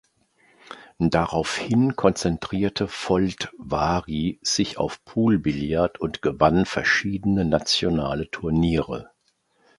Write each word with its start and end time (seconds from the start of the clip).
Daraufhin 0.97 1.95
konzentrierte 1.95 2.87
Foldvari 2.87 4.39
sich 4.41 4.79
auf 4.79 5.05
Poolbillard 5.05 5.99
und 6.01 6.23
gewann 6.23 6.65
verschiedene 6.65 7.45
nationale 7.45 8.31
Turniere. 8.31 9.11